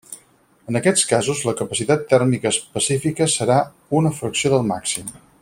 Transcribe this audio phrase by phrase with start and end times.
[0.71, 3.59] En aquests casos, la capacitat tèrmica específica serà
[4.01, 5.15] una fracció del màxim.